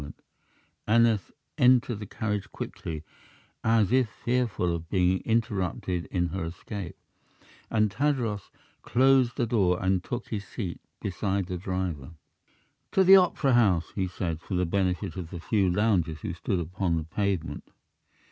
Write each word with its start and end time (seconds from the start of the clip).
Aneth 0.87 1.29
entered 1.59 1.99
the 1.99 2.07
carriage 2.07 2.51
quickly, 2.51 3.03
as 3.63 3.91
if 3.91 4.09
fearful 4.09 4.73
of 4.73 4.89
being 4.89 5.19
interrupted 5.25 6.05
in 6.07 6.29
her 6.29 6.43
escape, 6.45 6.95
and 7.69 7.91
Tadros 7.91 8.49
closed 8.81 9.35
the 9.37 9.45
door 9.45 9.77
and 9.79 10.03
took 10.03 10.29
his 10.29 10.43
seat 10.43 10.81
beside 11.01 11.45
the 11.45 11.57
driver. 11.59 12.13
"To 12.93 13.03
the 13.03 13.17
opera 13.17 13.53
house," 13.53 13.91
he 13.93 14.07
said, 14.07 14.41
for 14.41 14.55
the 14.55 14.65
benefit 14.65 15.17
of 15.17 15.29
the 15.29 15.39
few 15.39 15.69
loungers 15.69 16.21
who 16.21 16.33
stood 16.33 16.59
upon 16.59 16.97
the 16.97 17.03
pavement. 17.03 17.69